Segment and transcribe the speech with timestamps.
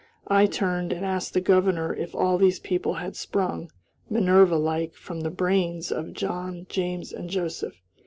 [0.29, 3.69] I turned, and asked the Governor if all these people had sprung,
[4.09, 7.79] Minerva like, from the brains of John, James, and Joseph.